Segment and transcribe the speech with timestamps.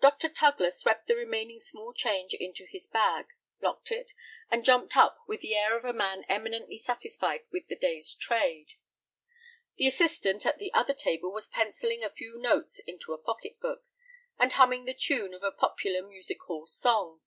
[0.00, 0.28] Dr.
[0.28, 3.28] Tugler swept the remaining small change into his bag,
[3.60, 4.10] locked it,
[4.50, 8.72] and jumped up with the air of a man eminently satisfied with the day's trade.
[9.76, 13.84] The assistant at the other table was pencilling a few notes into a pocket book,
[14.36, 17.20] and humming the tune of a popular, music hall song.